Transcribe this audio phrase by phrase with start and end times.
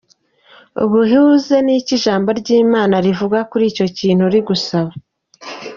[0.83, 4.91] Ubihuze n'icyo ijambo ry'Imana rivuga kuri icyo kintu uri gusaba.